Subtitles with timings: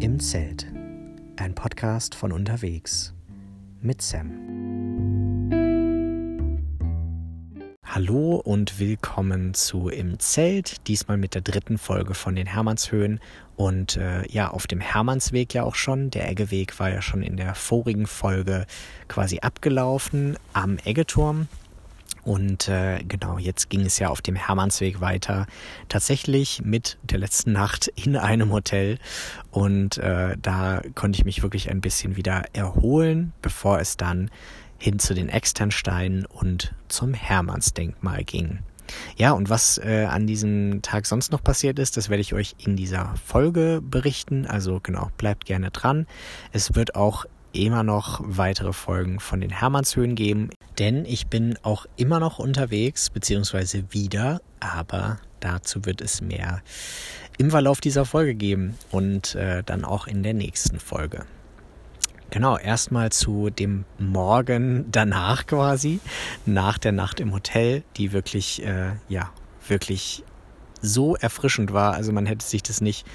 [0.00, 0.66] Im Zelt.
[1.36, 3.12] Ein Podcast von unterwegs
[3.82, 5.50] mit Sam.
[7.84, 13.20] Hallo und willkommen zu Im Zelt, diesmal mit der dritten Folge von den Hermannshöhen
[13.56, 16.08] und äh, ja, auf dem Hermannsweg ja auch schon.
[16.08, 18.64] Der Eggeweg war ja schon in der vorigen Folge
[19.06, 21.46] quasi abgelaufen am Eggeturm.
[22.24, 25.46] Und äh, genau, jetzt ging es ja auf dem Hermannsweg weiter.
[25.88, 28.98] Tatsächlich mit der letzten Nacht in einem Hotel.
[29.50, 34.30] Und äh, da konnte ich mich wirklich ein bisschen wieder erholen, bevor es dann
[34.78, 38.60] hin zu den Externsteinen und zum Hermannsdenkmal ging.
[39.16, 42.56] Ja, und was äh, an diesem Tag sonst noch passiert ist, das werde ich euch
[42.58, 44.46] in dieser Folge berichten.
[44.46, 46.06] Also genau, bleibt gerne dran.
[46.52, 51.86] Es wird auch immer noch weitere Folgen von den Hermannshöhen geben, denn ich bin auch
[51.96, 56.62] immer noch unterwegs, beziehungsweise wieder, aber dazu wird es mehr
[57.38, 61.24] im Verlauf dieser Folge geben und äh, dann auch in der nächsten Folge.
[62.30, 66.00] Genau, erstmal zu dem Morgen danach quasi,
[66.46, 69.32] nach der Nacht im Hotel, die wirklich, äh, ja,
[69.66, 70.22] wirklich
[70.82, 71.94] so erfrischend war.
[71.94, 73.06] Also man hätte sich das nicht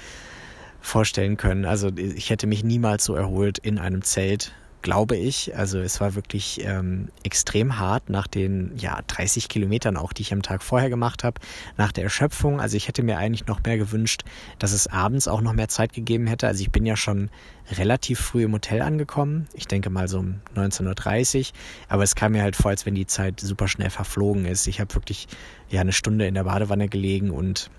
[0.86, 1.64] vorstellen können.
[1.64, 5.56] Also ich hätte mich niemals so erholt in einem Zelt, glaube ich.
[5.56, 10.32] Also es war wirklich ähm, extrem hart nach den ja 30 Kilometern auch, die ich
[10.32, 11.40] am Tag vorher gemacht habe,
[11.76, 12.60] nach der Erschöpfung.
[12.60, 14.22] Also ich hätte mir eigentlich noch mehr gewünscht,
[14.60, 16.46] dass es abends auch noch mehr Zeit gegeben hätte.
[16.46, 17.30] Also ich bin ja schon
[17.72, 19.48] relativ früh im Hotel angekommen.
[19.54, 21.46] Ich denke mal so um 19.30 Uhr.
[21.88, 24.68] Aber es kam mir halt vor, als wenn die Zeit super schnell verflogen ist.
[24.68, 25.26] Ich habe wirklich
[25.68, 27.70] ja eine Stunde in der Badewanne gelegen und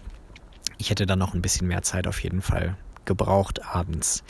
[0.78, 2.76] ich hätte dann noch ein bisschen mehr Zeit auf jeden Fall
[3.08, 4.24] gebraucht abends.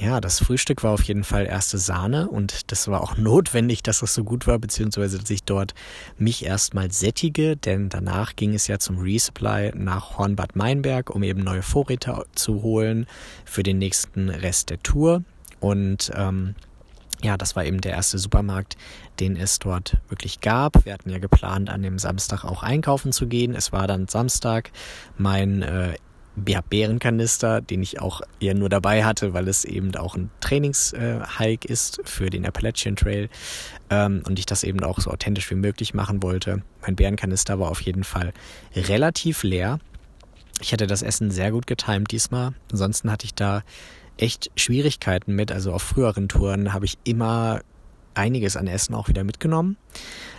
[0.00, 4.00] Ja, das Frühstück war auf jeden Fall erste Sahne und das war auch notwendig, dass
[4.00, 5.74] das so gut war, beziehungsweise dass ich dort
[6.16, 11.42] mich erstmal sättige, denn danach ging es ja zum Resupply nach Hornbad Meinberg, um eben
[11.42, 13.06] neue Vorräte zu holen
[13.44, 15.22] für den nächsten Rest der Tour.
[15.60, 16.54] Und ähm,
[17.22, 18.76] ja, das war eben der erste Supermarkt,
[19.20, 20.84] den es dort wirklich gab.
[20.84, 23.54] Wir hatten ja geplant, an dem Samstag auch einkaufen zu gehen.
[23.54, 24.72] Es war dann Samstag.
[25.16, 25.94] Mein äh,
[26.36, 31.72] Bärenkanister, den ich auch eher nur dabei hatte, weil es eben auch ein Trainingshike äh,
[31.72, 33.28] ist für den Appalachian Trail
[33.90, 36.62] ähm, und ich das eben auch so authentisch wie möglich machen wollte.
[36.80, 38.32] Mein Bärenkanister war auf jeden Fall
[38.74, 39.78] relativ leer.
[40.60, 42.54] Ich hatte das Essen sehr gut getimt diesmal.
[42.70, 43.62] Ansonsten hatte ich da
[44.16, 45.52] echt Schwierigkeiten mit.
[45.52, 47.60] Also auf früheren Touren habe ich immer
[48.14, 49.76] einiges an Essen auch wieder mitgenommen.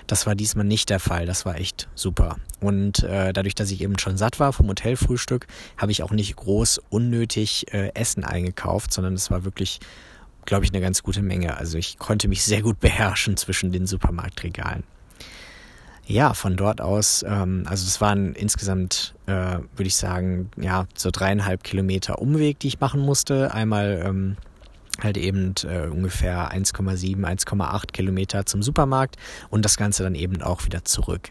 [0.08, 1.26] Das war diesmal nicht der Fall.
[1.26, 2.38] Das war echt super.
[2.60, 5.48] Und äh, dadurch, dass ich eben schon satt war vom Hotelfrühstück,
[5.78, 9.80] habe ich auch nicht groß unnötig äh, Essen eingekauft, sondern es war wirklich,
[10.46, 11.58] glaube ich, eine ganz gute Menge.
[11.58, 14.84] Also ich konnte mich sehr gut beherrschen zwischen den Supermarktregalen.
[16.06, 21.12] Ja, von dort aus, ähm, also es waren insgesamt, äh, würde ich sagen, ja, so
[21.12, 23.54] dreieinhalb Kilometer Umweg, die ich machen musste.
[23.54, 24.36] Einmal ähm,
[25.02, 29.18] halt eben äh, ungefähr 1,7, 1,8 Kilometer zum Supermarkt
[29.50, 31.30] und das Ganze dann eben auch wieder zurück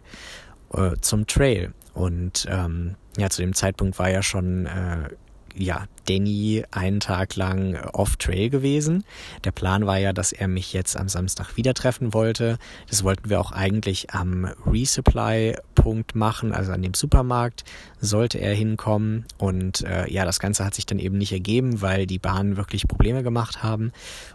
[0.72, 1.72] äh, zum Trail.
[1.94, 5.10] Und ähm, ja, zu dem Zeitpunkt war ja schon äh,
[5.54, 9.04] ja, Danny einen Tag lang off-Trail gewesen.
[9.44, 12.58] Der Plan war ja, dass er mich jetzt am Samstag wieder treffen wollte.
[12.88, 17.64] Das wollten wir auch eigentlich am Resupply-Punkt machen, also an dem Supermarkt
[18.00, 19.26] sollte er hinkommen.
[19.38, 22.88] Und äh, ja, das Ganze hat sich dann eben nicht ergeben, weil die Bahnen wirklich
[22.88, 23.92] Probleme gemacht haben.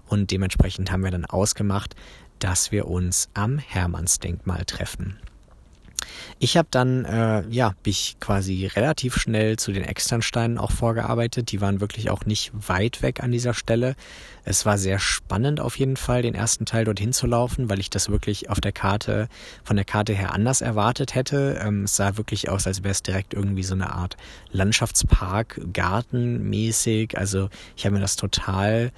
[0.07, 1.95] Und dementsprechend haben wir dann ausgemacht,
[2.39, 5.17] dass wir uns am Hermannsdenkmal treffen.
[6.39, 11.51] Ich habe dann, äh, ja, mich quasi relativ schnell zu den Externsteinen auch vorgearbeitet.
[11.51, 13.95] Die waren wirklich auch nicht weit weg an dieser Stelle.
[14.43, 17.89] Es war sehr spannend auf jeden Fall, den ersten Teil dorthin zu laufen, weil ich
[17.89, 19.27] das wirklich auf der Karte,
[19.63, 21.59] von der Karte her anders erwartet hätte.
[21.61, 24.15] Ähm, es sah wirklich aus, als wäre es direkt irgendwie so eine Art
[24.51, 27.17] Landschaftspark, Gartenmäßig.
[27.17, 28.91] Also ich habe mir das total,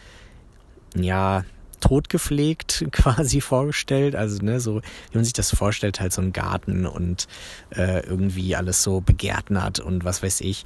[0.95, 1.43] ja,
[1.79, 4.15] totgepflegt quasi vorgestellt.
[4.15, 4.81] Also, ne, so
[5.11, 7.27] wie man sich das vorstellt, halt so ein Garten und
[7.71, 10.65] äh, irgendwie alles so begärtnert und was weiß ich.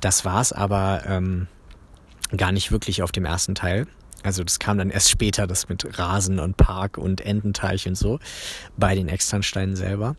[0.00, 1.46] Das war's aber ähm,
[2.36, 3.86] gar nicht wirklich auf dem ersten Teil.
[4.22, 8.20] Also das kam dann erst später, das mit Rasen und Park und Ententeich und so,
[8.76, 10.16] bei den Externsteinen selber.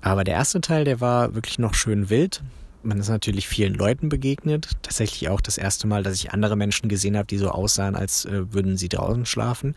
[0.00, 2.42] Aber der erste Teil, der war wirklich noch schön wild
[2.84, 4.70] man ist natürlich vielen Leuten begegnet.
[4.82, 8.24] Tatsächlich auch das erste Mal, dass ich andere Menschen gesehen habe, die so aussahen, als
[8.24, 9.74] äh, würden sie draußen schlafen.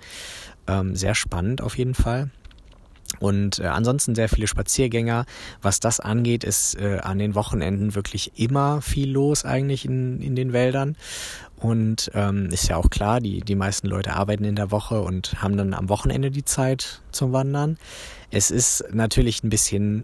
[0.67, 2.29] Ähm, sehr spannend auf jeden Fall.
[3.19, 5.25] Und äh, ansonsten sehr viele Spaziergänger.
[5.61, 10.35] Was das angeht, ist äh, an den Wochenenden wirklich immer viel los eigentlich in, in
[10.35, 10.95] den Wäldern.
[11.55, 15.41] Und ähm, ist ja auch klar, die, die meisten Leute arbeiten in der Woche und
[15.41, 17.77] haben dann am Wochenende die Zeit zum Wandern.
[18.29, 20.03] Es ist natürlich ein bisschen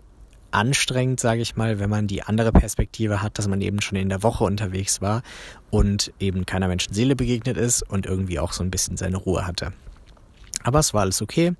[0.53, 4.09] anstrengend, sage ich mal, wenn man die andere Perspektive hat, dass man eben schon in
[4.09, 5.23] der Woche unterwegs war
[5.69, 9.73] und eben keiner Menschenseele begegnet ist und irgendwie auch so ein bisschen seine Ruhe hatte.
[10.63, 11.53] Aber es war alles okay.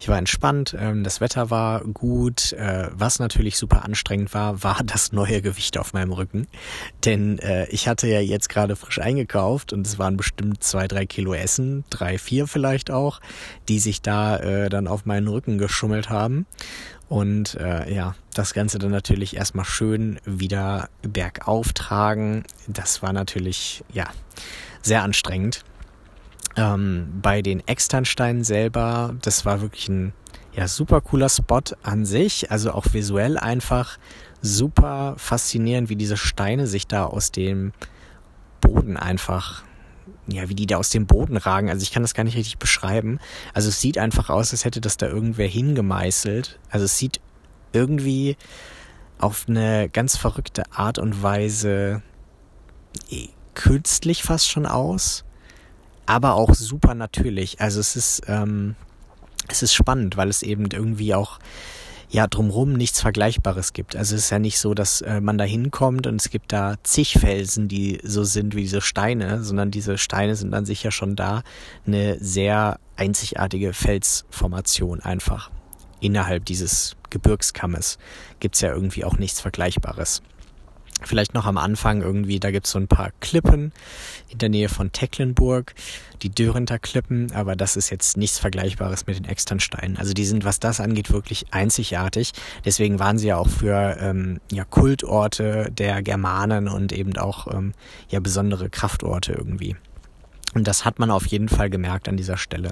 [0.00, 0.74] Ich war entspannt.
[0.78, 2.52] Ähm, das Wetter war gut.
[2.54, 6.48] Äh, was natürlich super anstrengend war, war das neue Gewicht auf meinem Rücken.
[7.04, 11.04] Denn äh, ich hatte ja jetzt gerade frisch eingekauft und es waren bestimmt zwei, drei
[11.04, 13.20] Kilo Essen, drei, vier vielleicht auch,
[13.68, 16.46] die sich da äh, dann auf meinen Rücken geschummelt haben.
[17.08, 22.44] Und äh, ja, das Ganze dann natürlich erstmal schön wieder bergauf tragen.
[22.66, 24.06] Das war natürlich, ja,
[24.82, 25.64] sehr anstrengend.
[26.56, 30.12] Ähm, bei den Externsteinen selber, das war wirklich ein
[30.54, 33.98] ja, super cooler Spot an sich, also auch visuell einfach
[34.40, 37.72] super faszinierend, wie diese Steine sich da aus dem
[38.62, 39.64] Boden einfach,
[40.26, 41.70] ja, wie die da aus dem Boden ragen.
[41.70, 43.18] Also ich kann das gar nicht richtig beschreiben.
[43.54, 46.58] Also es sieht einfach aus, als hätte das da irgendwer hingemeißelt.
[46.70, 47.20] Also es sieht
[47.72, 48.36] irgendwie
[49.18, 52.02] auf eine ganz verrückte Art und Weise
[53.10, 55.24] eh, künstlich fast schon aus
[56.06, 57.60] aber auch super natürlich.
[57.60, 58.76] Also es ist, ähm,
[59.48, 61.38] es ist spannend, weil es eben irgendwie auch
[62.08, 63.96] ja drumrum nichts Vergleichbares gibt.
[63.96, 66.76] Also es ist ja nicht so, dass äh, man da hinkommt und es gibt da
[66.82, 71.16] zig Felsen, die so sind wie diese Steine, sondern diese Steine sind dann sicher schon
[71.16, 71.42] da
[71.86, 75.50] eine sehr einzigartige Felsformation einfach.
[76.00, 77.98] Innerhalb dieses Gebirgskammes
[78.40, 80.22] gibt's ja irgendwie auch nichts Vergleichbares.
[81.02, 83.72] Vielleicht noch am Anfang irgendwie, da gibt's so ein paar Klippen
[84.30, 85.74] in der Nähe von Tecklenburg,
[86.22, 89.98] die Dörenter Klippen, aber das ist jetzt nichts Vergleichbares mit den Externsteinen.
[89.98, 92.32] Also die sind, was das angeht, wirklich einzigartig.
[92.64, 97.74] Deswegen waren sie ja auch für ähm, ja, Kultorte der Germanen und eben auch ähm,
[98.08, 99.76] ja besondere Kraftorte irgendwie.
[100.54, 102.70] Und das hat man auf jeden Fall gemerkt an dieser Stelle.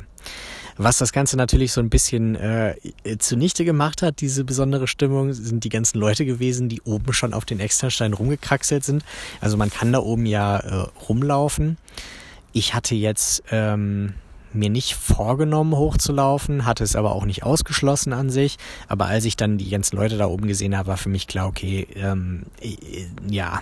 [0.77, 2.75] Was das Ganze natürlich so ein bisschen äh,
[3.19, 7.45] zunichte gemacht hat, diese besondere Stimmung, sind die ganzen Leute gewesen, die oben schon auf
[7.45, 9.05] den Extrastein rumgekraxelt sind.
[9.41, 11.79] Also man kann da oben ja äh, rumlaufen.
[12.53, 14.15] Ich hatte jetzt ähm,
[14.53, 18.57] mir nicht vorgenommen, hochzulaufen, hatte es aber auch nicht ausgeschlossen an sich.
[18.89, 21.47] Aber als ich dann die ganzen Leute da oben gesehen habe, war für mich klar,
[21.47, 22.77] okay, ähm, äh,
[23.29, 23.61] ja,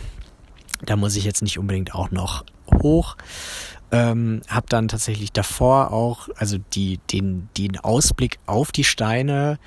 [0.85, 2.45] da muss ich jetzt nicht unbedingt auch noch
[2.83, 3.17] hoch.
[3.95, 9.59] Ähm, habe dann tatsächlich davor auch, also die, den, den Ausblick auf die Steine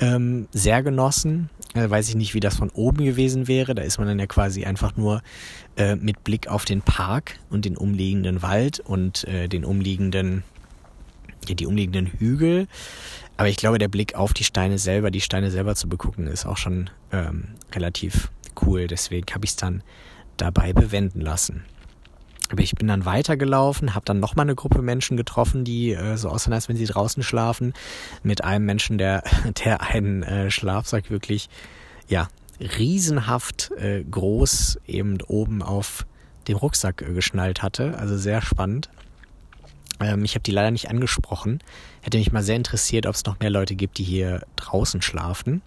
[0.00, 1.50] ähm, sehr genossen.
[1.74, 3.74] Äh, weiß ich nicht, wie das von oben gewesen wäre.
[3.74, 5.22] Da ist man dann ja quasi einfach nur
[5.76, 10.44] äh, mit Blick auf den Park und den umliegenden Wald und äh, den umliegenden,
[11.46, 12.68] ja, die umliegenden Hügel.
[13.36, 16.46] Aber ich glaube, der Blick auf die Steine selber, die Steine selber zu begucken, ist
[16.46, 18.30] auch schon ähm, relativ
[18.64, 18.86] cool.
[18.86, 19.82] Deswegen habe ich es dann
[20.38, 21.64] dabei bewenden lassen.
[22.50, 26.28] Aber ich bin dann weitergelaufen, habe dann nochmal eine Gruppe Menschen getroffen, die äh, so
[26.28, 27.74] aussehen, als wenn sie draußen schlafen.
[28.22, 29.24] Mit einem Menschen, der,
[29.64, 31.48] der einen äh, Schlafsack wirklich,
[32.08, 32.28] ja,
[32.60, 36.06] riesenhaft äh, groß eben oben auf
[36.48, 37.98] dem Rucksack äh, geschnallt hatte.
[37.98, 38.88] Also sehr spannend.
[40.00, 41.60] Ähm, ich habe die leider nicht angesprochen.
[42.02, 45.62] Hätte mich mal sehr interessiert, ob es noch mehr Leute gibt, die hier draußen schlafen.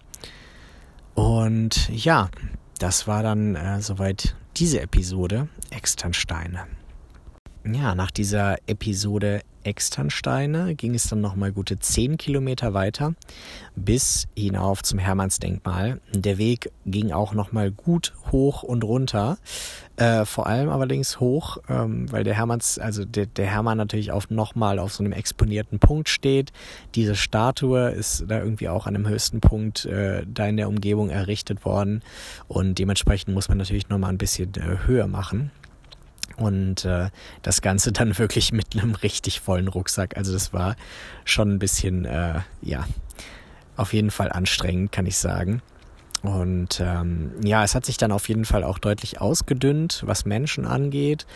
[1.14, 2.30] Und ja,
[2.78, 6.66] das war dann äh, soweit diese Episode Externsteine.
[7.74, 13.14] Ja, nach dieser Episode Externsteine ging es dann nochmal gute 10 Kilometer weiter
[13.76, 16.00] bis hinauf zum Hermannsdenkmal.
[16.14, 19.36] Der Weg ging auch nochmal gut hoch und runter.
[19.96, 24.30] Äh, vor allem allerdings hoch, ähm, weil der Hermanns, also der, der Hermann natürlich auch
[24.30, 26.52] nochmal auf so einem exponierten Punkt steht.
[26.94, 31.10] Diese Statue ist da irgendwie auch an dem höchsten Punkt äh, da in der Umgebung
[31.10, 32.02] errichtet worden.
[32.46, 35.50] Und dementsprechend muss man natürlich nochmal ein bisschen äh, höher machen.
[36.38, 37.10] Und äh,
[37.42, 40.16] das Ganze dann wirklich mit einem richtig vollen Rucksack.
[40.16, 40.76] Also das war
[41.24, 42.86] schon ein bisschen, äh, ja,
[43.76, 45.62] auf jeden Fall anstrengend, kann ich sagen.
[46.22, 50.66] Und ähm, ja, es hat sich dann auf jeden Fall auch deutlich ausgedünnt, was Menschen
[50.66, 51.26] angeht,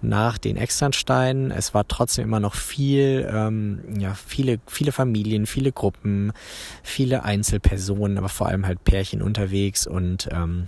[0.00, 1.52] nach den Externsteinen.
[1.52, 6.32] Es war trotzdem immer noch viel, ähm, ja, viele, viele Familien, viele Gruppen,
[6.82, 10.66] viele Einzelpersonen, aber vor allem halt Pärchen unterwegs und ähm,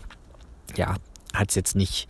[0.76, 0.94] ja,
[1.32, 2.08] hat es jetzt nicht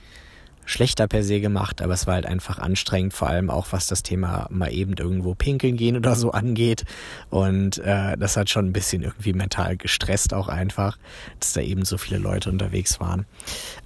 [0.64, 4.02] schlechter per se gemacht, aber es war halt einfach anstrengend, vor allem auch was das
[4.02, 6.84] Thema mal eben irgendwo pinkeln gehen oder so angeht.
[7.30, 10.98] Und äh, das hat schon ein bisschen irgendwie mental gestresst auch einfach,
[11.40, 13.26] dass da eben so viele Leute unterwegs waren.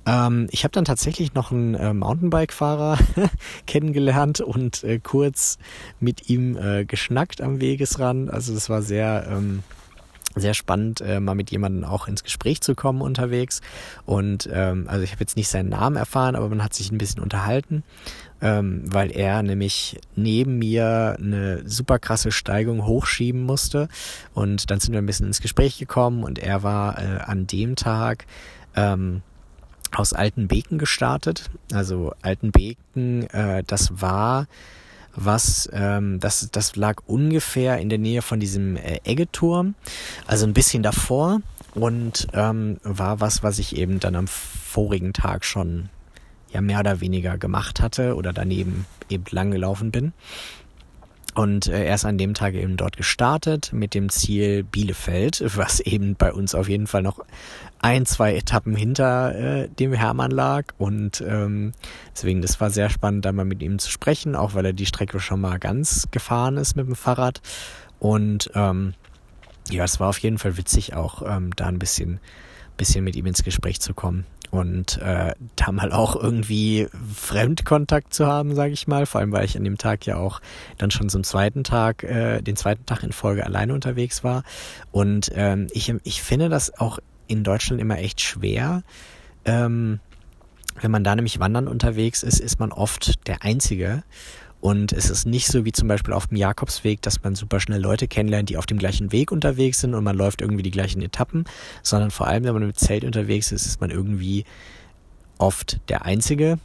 [0.06, 2.98] Ähm, ich habe dann tatsächlich noch einen äh, Mountainbike-Fahrer
[3.66, 5.58] kennengelernt und äh, kurz
[6.00, 8.30] mit ihm äh, geschnackt am Wegesrand.
[8.30, 9.62] Also das war sehr ähm,
[10.34, 13.60] sehr spannend, äh, mal mit jemandem auch ins Gespräch zu kommen unterwegs.
[14.06, 16.98] Und ähm, also ich habe jetzt nicht seinen Namen erfahren, aber man hat sich ein
[16.98, 17.82] bisschen unterhalten,
[18.40, 23.88] ähm, weil er nämlich neben mir eine super krasse Steigung hochschieben musste.
[24.34, 27.76] Und dann sind wir ein bisschen ins Gespräch gekommen und er war äh, an dem
[27.76, 28.26] Tag
[28.76, 29.22] ähm,
[29.94, 31.50] aus Altenbeken gestartet.
[31.72, 34.46] Also Altenbeken, äh, das war
[35.14, 39.74] was, ähm, das, das lag ungefähr in der Nähe von diesem äh, Eggeturm,
[40.26, 41.40] also ein bisschen davor
[41.74, 45.88] und ähm, war was, was ich eben dann am vorigen Tag schon
[46.50, 50.12] ja mehr oder weniger gemacht hatte oder daneben eben lang gelaufen bin.
[51.38, 55.78] Und äh, er ist an dem Tag eben dort gestartet mit dem Ziel Bielefeld, was
[55.78, 57.20] eben bei uns auf jeden Fall noch
[57.78, 60.64] ein, zwei Etappen hinter äh, dem Hermann lag.
[60.78, 61.74] Und ähm,
[62.12, 64.86] deswegen, das war sehr spannend, da mal mit ihm zu sprechen, auch weil er die
[64.86, 67.40] Strecke schon mal ganz gefahren ist mit dem Fahrrad.
[68.00, 68.94] Und ähm,
[69.70, 72.18] ja, es war auf jeden Fall witzig, auch ähm, da ein bisschen,
[72.76, 78.26] bisschen mit ihm ins Gespräch zu kommen und äh, da mal auch irgendwie Fremdkontakt zu
[78.26, 79.06] haben, sage ich mal.
[79.06, 80.40] Vor allem, weil ich an dem Tag ja auch
[80.78, 84.44] dann schon zum zweiten Tag, äh, den zweiten Tag in Folge alleine unterwegs war.
[84.90, 88.82] Und ähm, ich, ich finde das auch in Deutschland immer echt schwer.
[89.44, 90.00] Ähm,
[90.80, 94.02] wenn man da nämlich wandern unterwegs ist, ist man oft der Einzige.
[94.60, 97.80] Und es ist nicht so wie zum Beispiel auf dem Jakobsweg, dass man super schnell
[97.80, 101.00] Leute kennenlernt, die auf dem gleichen Weg unterwegs sind und man läuft irgendwie die gleichen
[101.00, 101.44] Etappen,
[101.82, 104.44] sondern vor allem, wenn man mit Zelt unterwegs ist, ist man irgendwie
[105.38, 106.58] oft der Einzige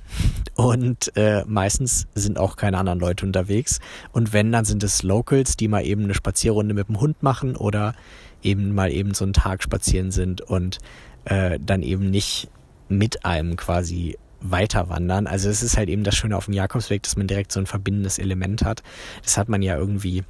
[0.56, 3.80] und äh, meistens sind auch keine anderen Leute unterwegs.
[4.12, 7.56] Und wenn, dann sind es Locals, die mal eben eine Spazierrunde mit dem Hund machen
[7.56, 7.94] oder
[8.42, 10.80] eben mal eben so einen Tag spazieren sind und
[11.26, 12.50] äh, dann eben nicht
[12.90, 15.26] mit einem quasi weiter wandern.
[15.26, 17.66] Also es ist halt eben das Schöne auf dem Jakobsweg, dass man direkt so ein
[17.66, 18.84] verbindendes Element hat.
[19.24, 20.24] Das hat man ja irgendwie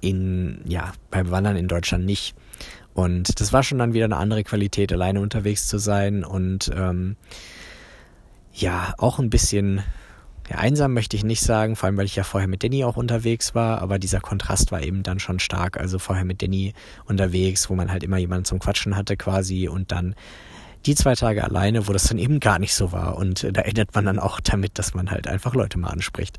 [0.00, 2.34] in, ja, beim Wandern in Deutschland nicht.
[2.94, 7.16] Und das war schon dann wieder eine andere Qualität, alleine unterwegs zu sein und ähm,
[8.52, 9.82] ja, auch ein bisschen
[10.48, 12.96] ja, einsam möchte ich nicht sagen, vor allem weil ich ja vorher mit Danny auch
[12.96, 15.78] unterwegs war, aber dieser Kontrast war eben dann schon stark.
[15.78, 16.72] Also vorher mit Danny
[17.04, 20.14] unterwegs, wo man halt immer jemanden zum Quatschen hatte quasi und dann
[20.86, 23.16] die zwei Tage alleine, wo das dann eben gar nicht so war.
[23.16, 26.38] Und äh, da endet man dann auch damit, dass man halt einfach Leute mal anspricht.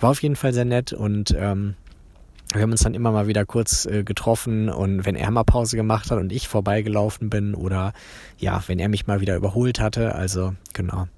[0.00, 1.74] War auf jeden Fall sehr nett und ähm,
[2.52, 5.76] wir haben uns dann immer mal wieder kurz äh, getroffen und wenn er mal Pause
[5.76, 7.92] gemacht hat und ich vorbeigelaufen bin oder
[8.38, 11.08] ja, wenn er mich mal wieder überholt hatte, also genau.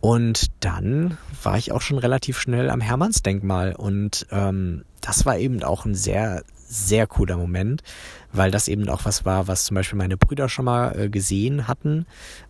[0.00, 5.62] Und dann war ich auch schon relativ schnell am Hermannsdenkmal und ähm, das war eben
[5.62, 7.82] auch ein sehr, sehr cooler Moment,
[8.32, 11.66] weil das eben auch was war, was zum Beispiel meine Brüder schon mal äh, gesehen
[11.66, 12.06] hatten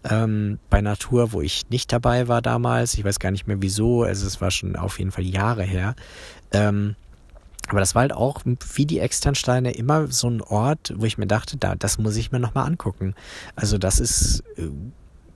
[0.08, 2.94] ähm, bei Natur, wo ich nicht dabei war damals.
[2.94, 5.94] Ich weiß gar nicht mehr wieso, also es war schon auf jeden Fall Jahre her.
[6.52, 6.96] Ähm,
[7.68, 8.42] aber das war halt auch
[8.74, 12.32] wie die Externsteine immer so ein Ort, wo ich mir dachte, da, das muss ich
[12.32, 13.14] mir nochmal angucken.
[13.54, 14.68] Also das ist, äh,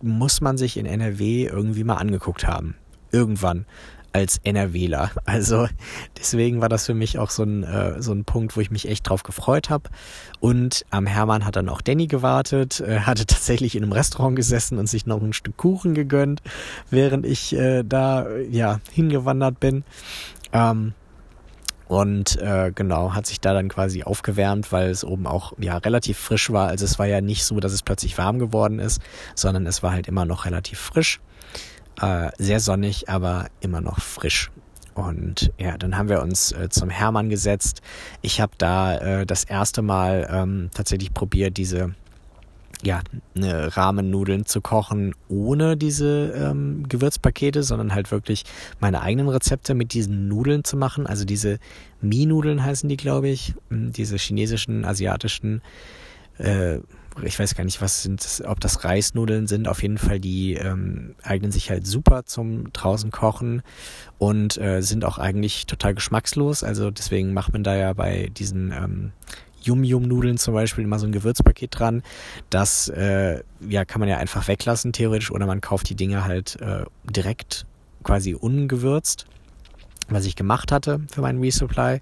[0.03, 2.75] muss man sich in NRW irgendwie mal angeguckt haben.
[3.12, 3.67] Irgendwann
[4.14, 5.11] als NRWler.
[5.25, 5.68] Also
[6.16, 8.88] deswegen war das für mich auch so ein, äh, so ein Punkt, wo ich mich
[8.88, 9.90] echt drauf gefreut habe.
[10.38, 14.78] Und am Hermann hat dann auch Danny gewartet, äh, hatte tatsächlich in einem Restaurant gesessen
[14.78, 16.42] und sich noch ein Stück Kuchen gegönnt,
[16.90, 19.85] während ich äh, da ja hingewandert bin.
[20.52, 20.94] Ähm,
[21.88, 26.18] und äh, genau, hat sich da dann quasi aufgewärmt, weil es oben auch ja relativ
[26.18, 26.68] frisch war.
[26.68, 29.02] Also es war ja nicht so, dass es plötzlich warm geworden ist,
[29.35, 31.21] sondern es war halt immer noch relativ frisch.
[32.00, 34.50] Äh, sehr sonnig, aber immer noch frisch.
[34.94, 37.82] Und ja, dann haben wir uns äh, zum Hermann gesetzt.
[38.22, 41.94] Ich habe da äh, das erste Mal ähm, tatsächlich probiert, diese
[42.82, 43.00] ja,
[43.34, 48.44] eine Rahmennudeln zu kochen ohne diese ähm, Gewürzpakete, sondern halt wirklich
[48.78, 51.06] meine eigenen Rezepte mit diesen Nudeln zu machen.
[51.06, 51.58] Also diese
[52.02, 53.54] Mie-Nudeln heißen die, glaube ich.
[53.70, 55.62] Hm, diese chinesischen, asiatischen
[56.38, 56.78] äh,
[57.23, 59.68] ich weiß gar nicht, was sind, ob das Reisnudeln sind.
[59.68, 63.62] Auf jeden Fall, die ähm, eignen sich halt super zum draußen kochen
[64.18, 66.64] und äh, sind auch eigentlich total geschmackslos.
[66.64, 69.12] Also deswegen macht man da ja bei diesen ähm,
[69.62, 72.02] Yum-Yum-Nudeln zum Beispiel immer so ein Gewürzpaket dran.
[72.50, 76.61] Das äh, ja, kann man ja einfach weglassen, theoretisch, oder man kauft die Dinge halt
[76.61, 77.66] äh, direkt
[78.02, 79.26] quasi ungewürzt
[80.14, 82.00] was ich gemacht hatte für meinen Resupply.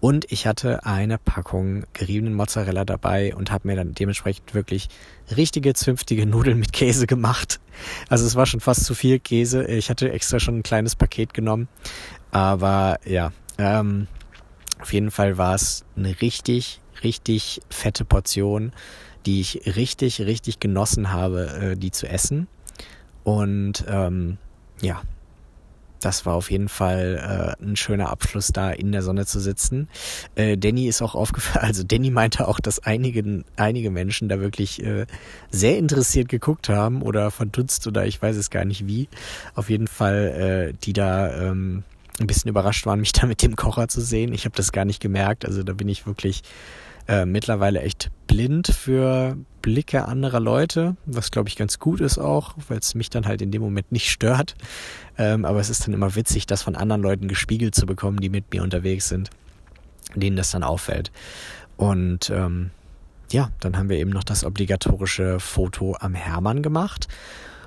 [0.00, 4.88] Und ich hatte eine Packung geriebenen Mozzarella dabei und habe mir dann dementsprechend wirklich
[5.36, 7.60] richtige, zünftige Nudeln mit Käse gemacht.
[8.08, 9.64] Also es war schon fast zu viel Käse.
[9.64, 11.68] Ich hatte extra schon ein kleines Paket genommen.
[12.30, 14.08] Aber ja, ähm,
[14.80, 18.72] auf jeden Fall war es eine richtig, richtig fette Portion,
[19.24, 22.48] die ich richtig, richtig genossen habe, äh, die zu essen.
[23.22, 24.38] Und ähm,
[24.82, 25.00] ja,
[26.04, 29.88] das war auf jeden Fall äh, ein schöner Abschluss, da in der Sonne zu sitzen.
[30.34, 34.82] Äh, Danny ist auch aufgefallen, also Danny meinte auch, dass einige, einige Menschen da wirklich
[34.82, 35.06] äh,
[35.50, 39.08] sehr interessiert geguckt haben oder verdutzt oder ich weiß es gar nicht wie.
[39.54, 41.84] Auf jeden Fall, äh, die da ähm,
[42.20, 44.32] ein bisschen überrascht waren, mich da mit dem Kocher zu sehen.
[44.32, 45.46] Ich habe das gar nicht gemerkt.
[45.46, 46.42] Also da bin ich wirklich
[47.08, 52.54] äh, mittlerweile echt blind für Blicke anderer Leute, was glaube ich ganz gut ist auch,
[52.68, 54.54] weil es mich dann halt in dem Moment nicht stört.
[55.16, 58.28] Ähm, aber es ist dann immer witzig, das von anderen Leuten gespiegelt zu bekommen, die
[58.28, 59.30] mit mir unterwegs sind,
[60.14, 61.12] denen das dann auffällt.
[61.76, 62.70] Und ähm,
[63.32, 67.08] ja, dann haben wir eben noch das obligatorische Foto am Hermann gemacht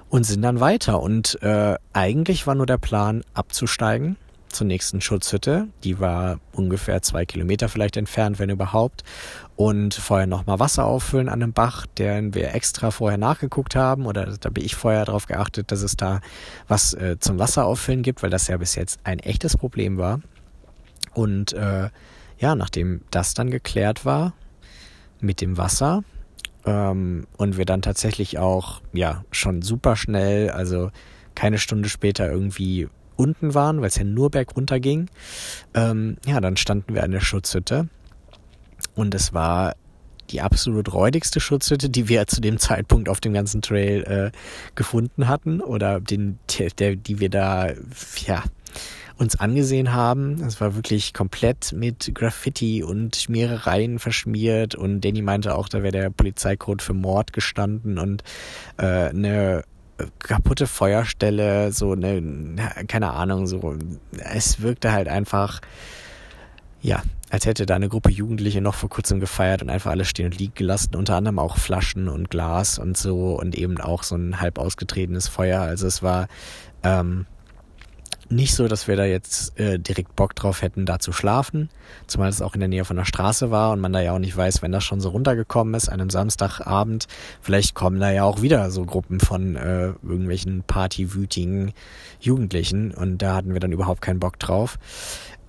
[0.10, 1.01] und sind dann weiter.
[1.01, 4.17] Und äh, eigentlich war nur der Plan, abzusteigen
[4.50, 5.68] zur nächsten Schutzhütte.
[5.84, 9.04] Die war ungefähr zwei Kilometer vielleicht entfernt, wenn überhaupt.
[9.56, 14.06] Und vorher nochmal Wasser auffüllen an einem Bach, den wir extra vorher nachgeguckt haben.
[14.06, 16.22] Oder da bin ich vorher darauf geachtet, dass es da
[16.68, 20.22] was äh, zum Wasser auffüllen gibt, weil das ja bis jetzt ein echtes Problem war.
[21.13, 21.89] Und äh,
[22.39, 24.34] ja, nachdem das dann geklärt war
[25.20, 26.04] mit dem Wasser,
[26.68, 30.92] ähm, und wir dann tatsächlich auch, ja, schon super schnell, also
[31.34, 35.09] keine Stunde später irgendwie unten waren, weil es ja nur bergunter ging.
[35.74, 37.89] Ähm, ja, dann standen wir an der Schutzhütte
[38.95, 39.75] und es war
[40.29, 44.38] die absolut räudigste Schutzhütte, die wir zu dem Zeitpunkt auf dem ganzen Trail äh,
[44.75, 46.39] gefunden hatten oder den,
[46.79, 47.69] der, die wir da
[48.25, 48.43] ja
[49.17, 50.43] uns angesehen haben.
[50.43, 55.91] Es war wirklich komplett mit Graffiti und Schmierereien verschmiert und Danny meinte auch, da wäre
[55.91, 58.24] der Polizeicode für Mord gestanden und
[58.77, 59.63] äh, eine
[60.20, 62.22] kaputte Feuerstelle, so eine,
[62.88, 63.75] keine Ahnung, so,
[64.18, 65.62] es wirkte halt einfach,
[66.82, 70.27] ja, als hätte da eine Gruppe Jugendliche noch vor kurzem gefeiert und einfach alles stehen
[70.27, 74.16] und liegen gelassen, unter anderem auch Flaschen und Glas und so und eben auch so
[74.16, 75.62] ein halb ausgetretenes Feuer.
[75.62, 76.27] Also es war,
[76.84, 77.25] ähm,
[78.29, 81.69] nicht so, dass wir da jetzt äh, direkt Bock drauf hätten, da zu schlafen,
[82.07, 84.19] zumal es auch in der Nähe von der Straße war und man da ja auch
[84.19, 87.07] nicht weiß, wenn das schon so runtergekommen ist, an einem Samstagabend,
[87.41, 91.74] vielleicht kommen da ja auch wieder so Gruppen von äh, irgendwelchen partywütigen
[92.19, 94.77] Jugendlichen und da hatten wir dann überhaupt keinen Bock drauf.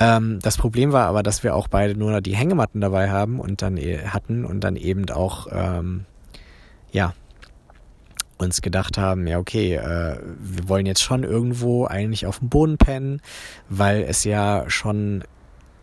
[0.00, 3.62] Ähm, das Problem war aber, dass wir auch beide nur die Hängematten dabei haben und
[3.62, 6.04] dann äh, hatten und dann eben auch ähm,
[6.92, 7.14] ja
[8.38, 12.78] uns gedacht haben, ja okay, äh, wir wollen jetzt schon irgendwo eigentlich auf dem Boden
[12.78, 13.20] pennen,
[13.68, 15.24] weil es ja schon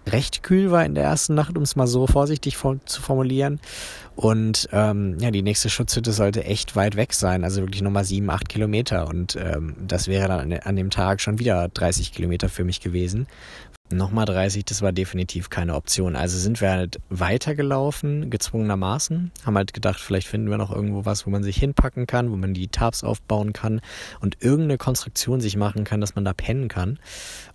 [0.08, 3.60] recht kühl war in der ersten Nacht, um es mal so vorsichtig zu formulieren.
[4.16, 8.30] Und ähm, ja, die nächste Schutzhütte sollte echt weit weg sein, also wirklich nochmal sieben,
[8.30, 9.08] acht Kilometer.
[9.08, 13.28] Und ähm, das wäre dann an dem Tag schon wieder 30 Kilometer für mich gewesen.
[13.92, 16.16] Nochmal 30, das war definitiv keine Option.
[16.16, 21.28] Also sind wir halt weitergelaufen, gezwungenermaßen, haben halt gedacht, vielleicht finden wir noch irgendwo was,
[21.28, 23.82] wo man sich hinpacken kann, wo man die Tabs aufbauen kann
[24.22, 26.98] und irgendeine Konstruktion sich machen kann, dass man da pennen kann.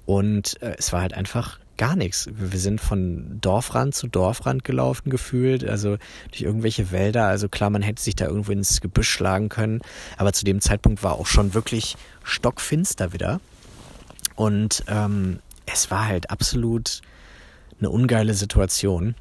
[0.07, 2.29] Und äh, es war halt einfach gar nichts.
[2.33, 5.97] Wir sind von Dorfrand zu Dorfrand gelaufen gefühlt, also
[6.29, 7.25] durch irgendwelche Wälder.
[7.25, 9.81] Also klar, man hätte sich da irgendwo ins Gebüsch schlagen können,
[10.17, 13.41] aber zu dem Zeitpunkt war auch schon wirklich stockfinster wieder.
[14.37, 15.41] Und ähm,
[15.73, 17.01] es war halt absolut
[17.79, 19.15] eine ungeile Situation.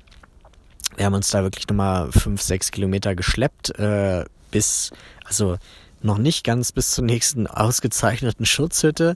[0.96, 4.92] Wir haben uns da wirklich nochmal fünf, sechs Kilometer geschleppt, äh, bis,
[5.24, 5.58] also
[6.02, 9.16] noch nicht ganz bis zur nächsten ausgezeichneten Schutzhütte.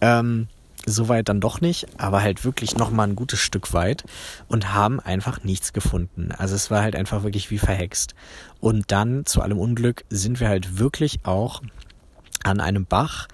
[0.00, 0.48] Ähm,
[0.84, 4.02] Soweit dann doch nicht, aber halt wirklich nochmal ein gutes Stück weit
[4.48, 6.32] und haben einfach nichts gefunden.
[6.36, 8.16] Also es war halt einfach wirklich wie verhext.
[8.58, 11.62] Und dann, zu allem Unglück, sind wir halt wirklich auch
[12.42, 13.28] an einem Bach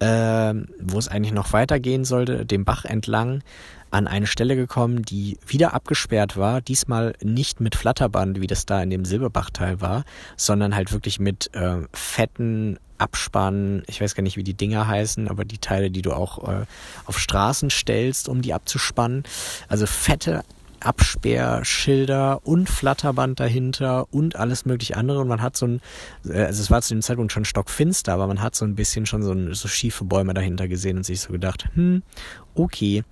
[0.00, 3.42] äh, wo es eigentlich noch weitergehen sollte, dem Bach entlang,
[3.90, 6.60] an eine Stelle gekommen, die wieder abgesperrt war.
[6.60, 10.04] Diesmal nicht mit Flatterband, wie das da in dem Silberbachteil war,
[10.36, 13.84] sondern halt wirklich mit äh, fetten Abspannen.
[13.86, 16.66] Ich weiß gar nicht, wie die Dinger heißen, aber die Teile, die du auch äh,
[17.06, 19.22] auf Straßen stellst, um die abzuspannen.
[19.68, 20.42] Also fette
[20.80, 25.20] Absperrschilder und Flatterband dahinter und alles mögliche andere.
[25.20, 25.80] Und man hat so ein,
[26.28, 29.06] äh, also es war zu dem Zeitpunkt schon stockfinster, aber man hat so ein bisschen
[29.06, 32.02] schon so, ein, so schiefe Bäume dahinter gesehen und sich so gedacht, hm,
[32.54, 33.04] okay,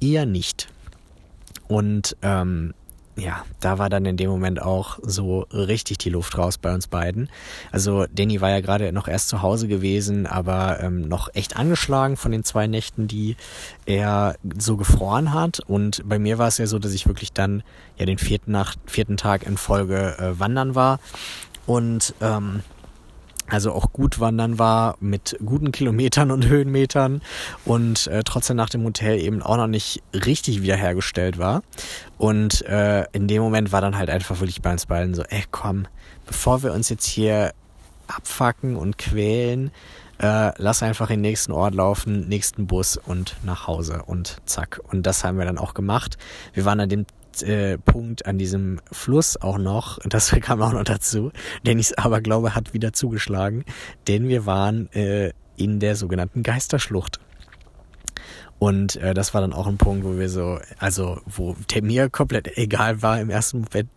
[0.00, 0.68] eher nicht.
[1.68, 2.74] Und ähm,
[3.16, 6.86] ja, da war dann in dem Moment auch so richtig die Luft raus bei uns
[6.86, 7.28] beiden.
[7.70, 12.16] Also Danny war ja gerade noch erst zu Hause gewesen, aber ähm, noch echt angeschlagen
[12.16, 13.36] von den zwei Nächten, die
[13.84, 15.60] er so gefroren hat.
[15.60, 17.62] Und bei mir war es ja so, dass ich wirklich dann
[17.98, 20.98] ja den vierten, Nacht, vierten Tag in Folge äh, wandern war.
[21.66, 22.62] Und ähm,
[23.48, 27.22] also auch gut wandern war mit guten Kilometern und Höhenmetern
[27.64, 31.62] und äh, trotzdem nach dem Hotel eben auch noch nicht richtig wiederhergestellt war.
[32.18, 35.44] Und äh, in dem Moment war dann halt einfach wirklich bei uns beiden so, ey
[35.50, 35.86] komm,
[36.26, 37.52] bevor wir uns jetzt hier
[38.06, 39.70] abfacken und quälen.
[40.18, 44.80] Äh, lass einfach in den nächsten Ort laufen, nächsten Bus und nach Hause und zack.
[44.90, 46.16] Und das haben wir dann auch gemacht.
[46.54, 47.06] Wir waren an dem
[47.84, 51.32] Punkt an diesem Fluss auch noch, das kam auch noch dazu,
[51.66, 53.64] den ich aber glaube hat wieder zugeschlagen,
[54.08, 57.20] denn wir waren äh, in der sogenannten Geisterschlucht.
[58.58, 62.08] Und äh, das war dann auch ein Punkt, wo wir so, also wo der mir
[62.08, 63.90] komplett egal war im ersten Moment,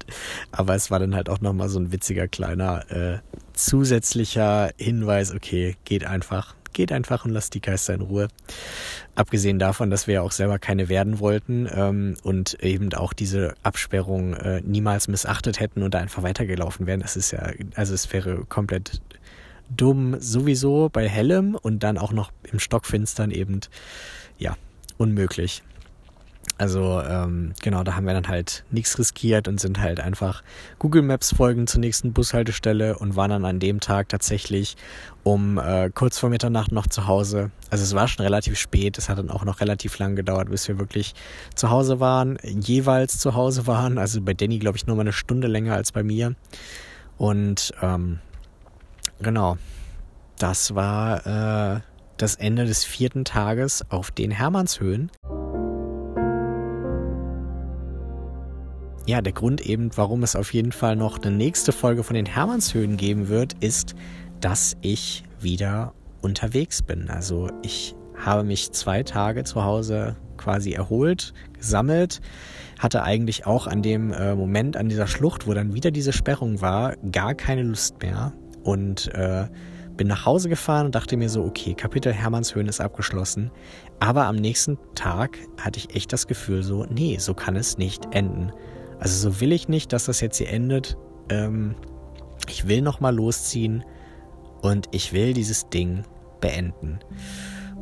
[0.52, 3.19] aber es war dann halt auch nochmal so ein witziger kleiner äh,
[3.54, 8.28] zusätzlicher Hinweis, okay, geht einfach, geht einfach und lasst die Geister in Ruhe.
[9.16, 13.56] Abgesehen davon, dass wir ja auch selber keine werden wollten ähm, und eben auch diese
[13.64, 17.00] Absperrung äh, niemals missachtet hätten und da einfach weitergelaufen wären.
[17.00, 19.02] Das ist ja, also es wäre komplett
[19.76, 23.62] dumm sowieso bei hellem und dann auch noch im Stockfinstern eben
[24.38, 24.56] ja,
[24.98, 25.64] unmöglich.
[26.58, 30.41] Also ähm, genau, da haben wir dann halt nichts riskiert und sind halt einfach
[30.80, 34.78] Google Maps folgen zur nächsten Bushaltestelle und waren dann an dem Tag tatsächlich
[35.24, 37.50] um äh, kurz vor Mitternacht noch zu Hause.
[37.72, 40.68] Also es war schon relativ spät, es hat dann auch noch relativ lang gedauert, bis
[40.68, 41.15] wir wirklich
[41.56, 43.98] zu Hause waren, jeweils zu Hause waren.
[43.98, 46.36] Also bei Danny glaube ich nur mal eine Stunde länger als bei mir.
[47.18, 48.20] Und ähm,
[49.20, 49.58] genau,
[50.38, 51.82] das war äh,
[52.18, 55.12] das Ende des vierten Tages auf den Hermannshöhen.
[59.08, 62.26] Ja, der Grund eben, warum es auf jeden Fall noch eine nächste Folge von den
[62.26, 63.94] Hermannshöhen geben wird, ist,
[64.41, 67.10] dass ich wieder unterwegs bin.
[67.12, 72.20] Also ich habe mich zwei Tage zu Hause quasi erholt, gesammelt,
[72.80, 76.62] hatte eigentlich auch an dem äh, Moment an dieser Schlucht, wo dann wieder diese Sperrung
[76.62, 79.46] war, gar keine Lust mehr und äh,
[79.98, 83.52] bin nach Hause gefahren und dachte mir so, okay, Kapitel Hermannshöhen ist abgeschlossen.
[84.00, 88.04] Aber am nächsten Tag hatte ich echt das Gefühl so, nee, so kann es nicht
[88.15, 88.52] enden.
[89.00, 90.98] Also so will ich nicht, dass das jetzt hier endet.
[91.30, 91.76] Ähm,
[92.48, 93.84] ich will nochmal losziehen
[94.62, 96.04] und ich will dieses Ding
[96.42, 97.00] beenden.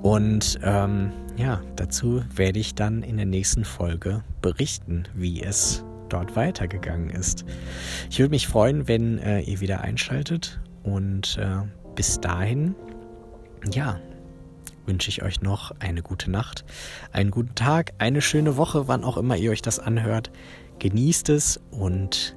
[0.02, 6.36] Und ähm, ja, dazu werde ich dann in der nächsten Folge berichten, wie es dort
[6.36, 7.46] weitergegangen ist.
[8.10, 12.76] Ich würde mich freuen, wenn äh, ihr wieder einschaltet und äh, bis dahin,
[13.72, 14.00] ja,
[14.86, 16.66] wünsche ich euch noch eine gute Nacht,
[17.12, 20.32] einen guten Tag, eine schöne Woche, wann auch immer ihr euch das anhört.
[20.80, 22.36] Genießt es und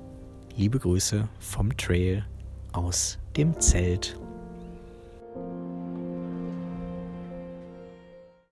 [0.57, 2.25] liebe Grüße vom Trail
[2.73, 4.19] aus dem Zelt.